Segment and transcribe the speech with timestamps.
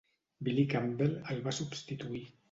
[0.45, 2.23] Billy Campbell el va substituir.